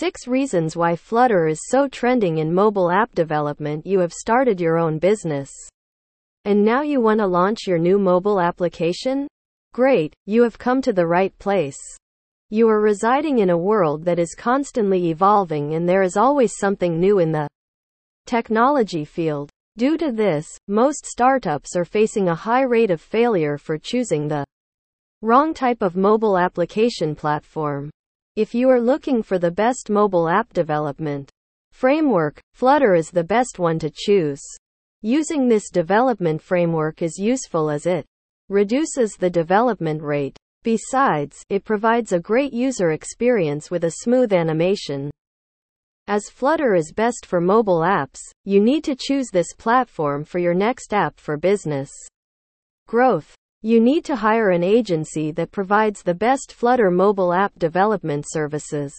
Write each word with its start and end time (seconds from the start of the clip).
6 0.00 0.26
reasons 0.26 0.78
why 0.78 0.96
Flutter 0.96 1.46
is 1.46 1.60
so 1.68 1.86
trending 1.86 2.38
in 2.38 2.54
mobile 2.54 2.90
app 2.90 3.14
development. 3.14 3.86
You 3.86 3.98
have 3.98 4.14
started 4.14 4.58
your 4.58 4.78
own 4.78 4.98
business. 4.98 5.50
And 6.46 6.64
now 6.64 6.80
you 6.80 7.02
want 7.02 7.20
to 7.20 7.26
launch 7.26 7.66
your 7.66 7.76
new 7.76 7.98
mobile 7.98 8.40
application? 8.40 9.28
Great, 9.74 10.14
you 10.24 10.42
have 10.42 10.56
come 10.56 10.80
to 10.80 10.94
the 10.94 11.06
right 11.06 11.38
place. 11.38 11.76
You 12.48 12.66
are 12.70 12.80
residing 12.80 13.40
in 13.40 13.50
a 13.50 13.58
world 13.58 14.06
that 14.06 14.18
is 14.18 14.34
constantly 14.34 15.10
evolving 15.10 15.74
and 15.74 15.86
there 15.86 16.02
is 16.02 16.16
always 16.16 16.56
something 16.56 16.98
new 16.98 17.18
in 17.18 17.30
the 17.30 17.46
technology 18.24 19.04
field. 19.04 19.50
Due 19.76 19.98
to 19.98 20.12
this, 20.12 20.48
most 20.66 21.04
startups 21.04 21.76
are 21.76 21.84
facing 21.84 22.30
a 22.30 22.34
high 22.34 22.62
rate 22.62 22.90
of 22.90 23.02
failure 23.02 23.58
for 23.58 23.76
choosing 23.76 24.28
the 24.28 24.46
wrong 25.20 25.52
type 25.52 25.82
of 25.82 25.94
mobile 25.94 26.38
application 26.38 27.14
platform. 27.14 27.90
If 28.36 28.54
you 28.54 28.70
are 28.70 28.80
looking 28.80 29.24
for 29.24 29.40
the 29.40 29.50
best 29.50 29.90
mobile 29.90 30.28
app 30.28 30.52
development 30.52 31.28
framework, 31.72 32.40
Flutter 32.54 32.94
is 32.94 33.10
the 33.10 33.24
best 33.24 33.58
one 33.58 33.78
to 33.80 33.90
choose. 33.92 34.40
Using 35.02 35.48
this 35.48 35.68
development 35.68 36.40
framework 36.40 37.02
is 37.02 37.18
useful 37.18 37.70
as 37.70 37.86
it 37.86 38.06
reduces 38.48 39.16
the 39.16 39.30
development 39.30 40.00
rate. 40.00 40.36
Besides, 40.62 41.42
it 41.48 41.64
provides 41.64 42.12
a 42.12 42.20
great 42.20 42.52
user 42.52 42.92
experience 42.92 43.68
with 43.68 43.84
a 43.84 43.96
smooth 44.02 44.32
animation. 44.32 45.10
As 46.06 46.28
Flutter 46.28 46.74
is 46.74 46.92
best 46.92 47.26
for 47.26 47.40
mobile 47.40 47.80
apps, 47.80 48.20
you 48.44 48.60
need 48.60 48.84
to 48.84 48.96
choose 48.96 49.28
this 49.32 49.54
platform 49.54 50.22
for 50.22 50.38
your 50.38 50.54
next 50.54 50.94
app 50.94 51.18
for 51.18 51.36
business 51.36 51.90
growth. 52.86 53.34
You 53.62 53.78
need 53.78 54.06
to 54.06 54.16
hire 54.16 54.48
an 54.50 54.64
agency 54.64 55.32
that 55.32 55.52
provides 55.52 56.02
the 56.02 56.14
best 56.14 56.50
Flutter 56.50 56.90
mobile 56.90 57.30
app 57.34 57.52
development 57.58 58.24
services. 58.26 58.94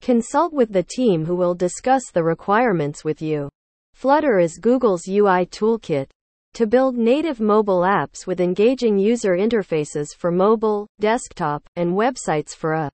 Consult 0.00 0.52
with 0.52 0.72
the 0.72 0.82
team 0.82 1.24
who 1.24 1.36
will 1.36 1.54
discuss 1.54 2.10
the 2.10 2.24
requirements 2.24 3.04
with 3.04 3.22
you. 3.22 3.48
Flutter 3.92 4.40
is 4.40 4.58
Google's 4.58 5.06
UI 5.06 5.46
toolkit 5.46 6.10
to 6.54 6.66
build 6.66 6.96
native 6.96 7.38
mobile 7.38 7.82
apps 7.82 8.26
with 8.26 8.40
engaging 8.40 8.98
user 8.98 9.36
interfaces 9.36 10.08
for 10.18 10.32
mobile, 10.32 10.88
desktop, 10.98 11.62
and 11.76 11.92
websites 11.92 12.56
for 12.56 12.72
a 12.72 12.90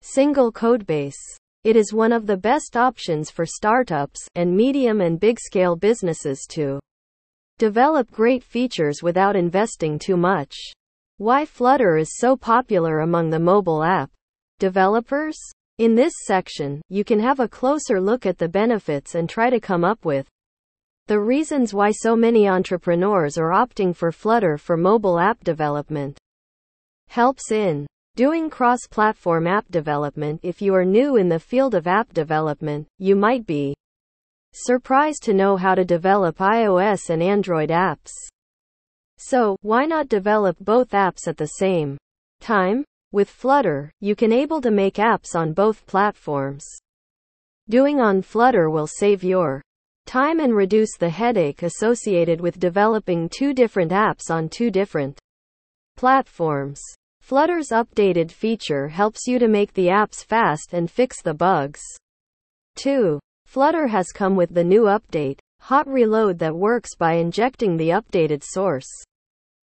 single 0.00 0.50
codebase. 0.50 1.20
It 1.64 1.76
is 1.76 1.92
one 1.92 2.12
of 2.12 2.26
the 2.26 2.38
best 2.38 2.78
options 2.78 3.30
for 3.30 3.44
startups 3.44 4.26
and 4.36 4.56
medium 4.56 5.02
and 5.02 5.20
big 5.20 5.38
scale 5.38 5.76
businesses 5.76 6.46
to 6.52 6.80
develop 7.58 8.10
great 8.10 8.42
features 8.42 9.02
without 9.02 9.36
investing 9.36 9.98
too 9.98 10.16
much. 10.16 10.54
Why 11.18 11.44
Flutter 11.44 11.96
is 11.96 12.16
so 12.16 12.36
popular 12.36 13.00
among 13.00 13.30
the 13.30 13.38
mobile 13.38 13.82
app 13.82 14.10
developers? 14.58 15.36
In 15.78 15.94
this 15.94 16.12
section, 16.24 16.82
you 16.88 17.04
can 17.04 17.18
have 17.20 17.40
a 17.40 17.48
closer 17.48 18.00
look 18.00 18.26
at 18.26 18.38
the 18.38 18.48
benefits 18.48 19.14
and 19.14 19.28
try 19.28 19.50
to 19.50 19.60
come 19.60 19.84
up 19.84 20.04
with 20.04 20.28
the 21.08 21.18
reasons 21.18 21.74
why 21.74 21.90
so 21.90 22.14
many 22.14 22.48
entrepreneurs 22.48 23.36
are 23.36 23.50
opting 23.50 23.94
for 23.94 24.12
Flutter 24.12 24.56
for 24.56 24.76
mobile 24.76 25.18
app 25.18 25.42
development. 25.42 26.18
Helps 27.08 27.50
in 27.50 27.86
doing 28.14 28.50
cross 28.50 28.80
platform 28.90 29.46
app 29.46 29.66
development. 29.70 30.40
If 30.42 30.62
you 30.62 30.74
are 30.74 30.84
new 30.84 31.16
in 31.16 31.28
the 31.28 31.40
field 31.40 31.74
of 31.74 31.86
app 31.86 32.12
development, 32.12 32.86
you 32.98 33.16
might 33.16 33.46
be 33.46 33.74
surprised 34.54 35.22
to 35.24 35.34
know 35.34 35.56
how 35.56 35.74
to 35.74 35.84
develop 35.84 36.38
iOS 36.38 37.10
and 37.10 37.22
Android 37.22 37.70
apps. 37.70 38.12
So, 39.18 39.56
why 39.62 39.84
not 39.84 40.08
develop 40.08 40.56
both 40.60 40.90
apps 40.90 41.26
at 41.26 41.36
the 41.36 41.46
same 41.46 41.96
time? 42.40 42.84
With 43.12 43.28
Flutter, 43.28 43.92
you 44.00 44.16
can 44.16 44.32
able 44.32 44.60
to 44.62 44.70
make 44.70 44.94
apps 44.94 45.34
on 45.34 45.52
both 45.52 45.86
platforms. 45.86 46.64
Doing 47.68 48.00
on 48.00 48.22
Flutter 48.22 48.70
will 48.70 48.86
save 48.86 49.22
your 49.22 49.62
time 50.06 50.40
and 50.40 50.54
reduce 50.54 50.96
the 50.96 51.10
headache 51.10 51.62
associated 51.62 52.40
with 52.40 52.58
developing 52.58 53.28
two 53.28 53.54
different 53.54 53.92
apps 53.92 54.30
on 54.30 54.48
two 54.48 54.70
different 54.70 55.18
platforms. 55.96 56.80
Flutter's 57.20 57.68
updated 57.68 58.30
feature 58.30 58.88
helps 58.88 59.26
you 59.26 59.38
to 59.38 59.46
make 59.46 59.72
the 59.74 59.86
apps 59.86 60.24
fast 60.24 60.72
and 60.72 60.90
fix 60.90 61.22
the 61.22 61.34
bugs. 61.34 61.80
2. 62.76 63.20
Flutter 63.52 63.86
has 63.86 64.12
come 64.12 64.34
with 64.34 64.54
the 64.54 64.64
new 64.64 64.84
update, 64.84 65.38
Hot 65.60 65.86
Reload 65.86 66.38
that 66.38 66.56
works 66.56 66.94
by 66.96 67.16
injecting 67.16 67.76
the 67.76 67.90
updated 67.90 68.42
source 68.42 68.88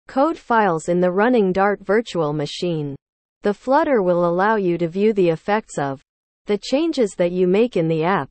code 0.08 0.36
files 0.36 0.88
in 0.88 0.98
the 0.98 1.12
running 1.12 1.52
Dart 1.52 1.78
virtual 1.82 2.32
machine. 2.32 2.96
The 3.42 3.54
Flutter 3.54 4.02
will 4.02 4.28
allow 4.28 4.56
you 4.56 4.78
to 4.78 4.88
view 4.88 5.12
the 5.12 5.28
effects 5.28 5.78
of 5.78 6.02
the 6.46 6.58
changes 6.58 7.14
that 7.18 7.30
you 7.30 7.46
make 7.46 7.76
in 7.76 7.86
the 7.86 8.02
app, 8.02 8.28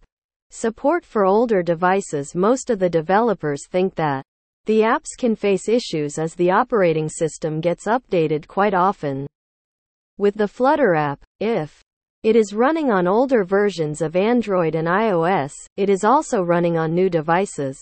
Support 0.50 1.06
for 1.06 1.24
older 1.24 1.64
devices 1.64 2.36
Most 2.36 2.70
of 2.70 2.80
the 2.80 2.90
developers 2.90 3.70
think 3.70 3.96
that 3.96 4.26
the 4.66 4.82
apps 4.82 5.16
can 5.18 5.34
face 5.34 5.70
issues 5.70 6.20
as 6.20 6.36
the 6.36 6.52
operating 6.52 7.08
system 7.08 7.62
gets 7.62 7.86
updated 7.86 8.48
quite 8.48 8.74
often. 8.74 9.26
With 10.18 10.36
the 10.36 10.50
Flutter 10.50 10.94
app, 10.94 11.24
if 11.40 11.82
it 12.28 12.36
is 12.36 12.52
running 12.52 12.92
on 12.92 13.08
older 13.08 13.46
versions 13.46 14.02
of 14.02 14.18
Android 14.18 14.76
and 14.76 14.86
iOS, 14.86 15.54
it 15.78 15.90
is 15.90 16.04
also 16.04 16.42
running 16.42 16.78
on 16.78 16.94
new 16.94 17.10
devices. 17.10 17.80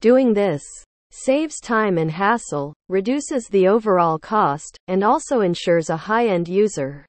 Doing 0.00 0.32
this 0.32 0.62
saves 1.10 1.58
time 1.58 1.98
and 1.98 2.08
hassle, 2.08 2.72
reduces 2.88 3.48
the 3.48 3.66
overall 3.66 4.16
cost, 4.16 4.78
and 4.86 5.02
also 5.02 5.40
ensures 5.40 5.90
a 5.90 5.96
high 5.96 6.28
end 6.28 6.46
user 6.46 7.04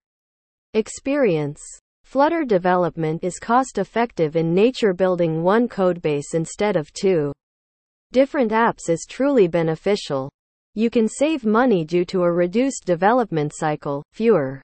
experience. 0.74 1.62
Flutter 2.04 2.44
development 2.44 3.24
is 3.24 3.38
cost 3.38 3.78
effective 3.78 4.36
in 4.36 4.56
nature 4.56 4.96
building 4.96 5.44
one 5.44 5.70
codebase 5.70 6.34
instead 6.34 6.76
of 6.76 6.92
two 6.94 7.32
different 8.12 8.52
apps 8.52 8.90
is 8.90 9.06
truly 9.08 9.48
beneficial. 9.48 10.32
You 10.74 10.90
can 10.90 11.08
save 11.08 11.46
money 11.46 11.86
due 11.86 12.06
to 12.06 12.24
a 12.24 12.34
reduced 12.34 12.86
development 12.88 13.54
cycle, 13.56 14.02
fewer 14.14 14.64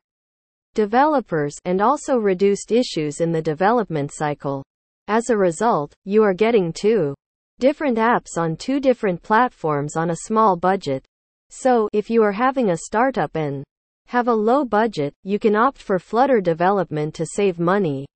developers, 0.74 1.56
and 1.66 1.82
also 1.82 2.18
reduced 2.18 2.72
issues 2.72 3.22
in 3.22 3.32
the 3.32 3.42
development 3.42 4.12
cycle. 4.14 4.64
As 5.08 5.30
a 5.30 5.38
result, 5.38 5.94
you 6.06 6.24
are 6.24 6.34
getting 6.34 6.72
two 6.72 7.16
different 7.60 7.98
apps 7.98 8.38
on 8.38 8.56
two 8.56 8.80
different 8.80 9.22
platforms 9.22 9.96
on 9.96 10.12
a 10.12 10.26
small 10.26 10.56
budget. 10.56 11.04
So, 11.50 11.90
if 11.94 12.10
you 12.10 12.24
are 12.24 12.32
having 12.32 12.70
a 12.70 12.78
startup 12.78 13.36
and 13.36 13.64
have 14.08 14.28
a 14.28 14.34
low 14.34 14.66
budget, 14.66 15.14
you 15.24 15.40
can 15.40 15.56
opt 15.56 15.82
for 15.82 16.00
Flutter 16.00 16.42
development 16.42 17.14
to 17.16 17.26
save 17.26 17.60
money. 17.60 18.08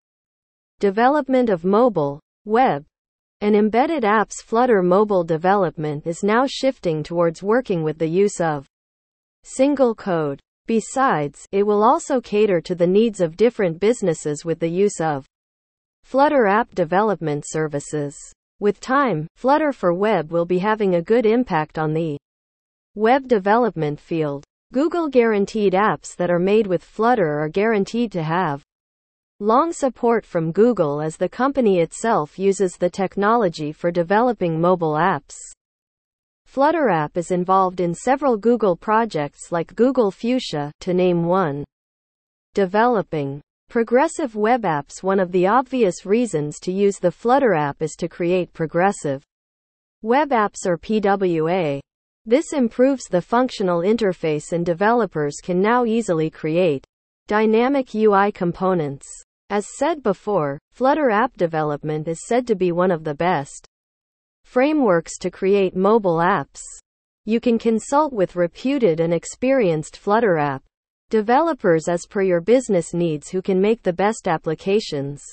Development 0.80 1.50
of 1.50 1.66
mobile, 1.66 2.20
web, 2.46 2.86
and 3.42 3.56
embedded 3.56 4.04
apps 4.04 4.42
Flutter 4.42 4.82
mobile 4.82 5.24
development 5.24 6.08
is 6.08 6.24
now 6.24 6.46
shifting 6.48 7.04
towards 7.04 7.44
working 7.44 7.84
with 7.84 7.98
the 7.98 8.08
use 8.08 8.40
of 8.40 8.66
single 9.44 9.94
code. 9.94 10.40
Besides, 10.66 11.46
it 11.52 11.64
will 11.64 11.84
also 11.84 12.22
cater 12.22 12.62
to 12.62 12.74
the 12.74 12.88
needs 12.88 13.20
of 13.20 13.36
different 13.36 13.80
businesses 13.80 14.46
with 14.46 14.60
the 14.60 14.70
use 14.70 15.02
of 15.02 15.26
Flutter 16.04 16.48
app 16.48 16.74
development 16.76 17.46
services. 17.48 18.16
With 18.60 18.80
time, 18.80 19.28
Flutter 19.36 19.74
for 19.74 19.94
Web 19.94 20.32
will 20.32 20.46
be 20.46 20.60
having 20.60 20.96
a 20.96 21.02
good 21.02 21.26
impact 21.26 21.78
on 21.78 21.94
the 21.94 22.18
web 22.96 23.28
development 23.28 24.00
field. 24.00 24.44
Google 24.72 25.10
guaranteed 25.10 25.74
apps 25.74 26.16
that 26.16 26.32
are 26.32 26.40
made 26.40 26.68
with 26.68 26.84
Flutter 26.84 27.40
are 27.40 27.50
guaranteed 27.50 28.12
to 28.14 28.24
have 28.24 28.64
long 29.40 29.74
support 29.74 30.26
from 30.26 30.52
Google 30.52 31.02
as 31.02 31.18
the 31.18 31.28
company 31.28 31.80
itself 31.80 32.40
uses 32.40 32.78
the 32.78 32.90
technology 32.90 33.72
for 33.72 33.92
developing 33.92 34.62
mobile 34.62 34.94
apps. 34.94 35.36
Flutter 36.54 36.88
app 36.88 37.18
is 37.18 37.32
involved 37.32 37.80
in 37.80 37.96
several 37.96 38.38
Google 38.38 38.76
projects 38.76 39.52
like 39.52 39.76
Google 39.76 40.12
Fuchsia, 40.12 40.72
to 40.82 40.94
name 40.94 41.26
one. 41.26 41.66
Developing 42.54 43.42
progressive 43.72 44.36
web 44.36 44.62
apps 44.62 45.02
One 45.02 45.20
of 45.20 45.32
the 45.32 45.48
obvious 45.48 46.06
reasons 46.06 46.60
to 46.60 46.72
use 46.72 47.00
the 47.00 47.10
Flutter 47.10 47.56
app 47.56 47.82
is 47.82 47.96
to 47.98 48.08
create 48.08 48.54
progressive 48.54 49.24
web 50.04 50.30
apps 50.30 50.68
or 50.68 50.78
PWA. 50.78 51.80
This 52.28 52.54
improves 52.54 53.06
the 53.06 53.20
functional 53.20 53.80
interface 53.80 54.52
and 54.52 54.64
developers 54.64 55.38
can 55.42 55.60
now 55.60 55.86
easily 55.86 56.30
create 56.30 56.86
dynamic 57.26 57.96
UI 57.96 58.32
components. 58.32 59.08
As 59.50 59.66
said 59.80 60.04
before, 60.04 60.60
Flutter 60.72 61.10
app 61.10 61.36
development 61.36 62.08
is 62.08 62.28
said 62.28 62.46
to 62.46 62.56
be 62.56 62.72
one 62.72 62.92
of 62.92 63.04
the 63.04 63.16
best 63.16 63.68
frameworks 64.46 65.18
to 65.20 65.32
create 65.32 65.76
mobile 65.76 66.18
apps. 66.18 66.62
You 67.26 67.40
can 67.40 67.58
consult 67.58 68.14
with 68.14 68.36
reputed 68.36 69.00
and 69.00 69.14
experienced 69.14 69.98
Flutter 69.98 70.38
app 70.38 70.64
developers 71.10 71.88
as 71.88 72.06
per 72.10 72.22
your 72.22 72.42
business 72.42 72.94
needs 72.94 73.30
who 73.30 73.42
can 73.42 73.62
make 73.62 73.84
the 73.84 73.94
best 73.94 74.28
applications. 74.28 75.24